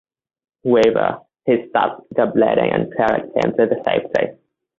Weaver, 0.63 1.19
he 1.45 1.67
stopped 1.69 2.09
the 2.15 2.25
bleeding 2.25 2.71
and 2.71 2.91
carried 2.95 3.31
him 3.35 3.55
to 3.55 3.67
the 3.67 3.83
safety. 3.85 4.35